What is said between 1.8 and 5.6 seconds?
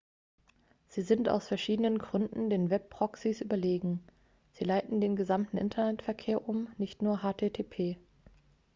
gründen den web-proxies überlegen sie leiten den gesamten